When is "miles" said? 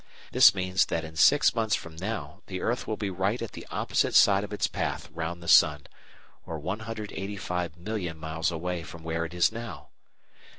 8.17-8.49